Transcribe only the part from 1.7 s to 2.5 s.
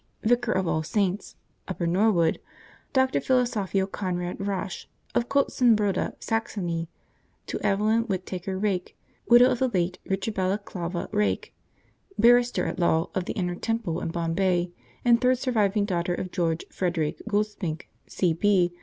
Norwood,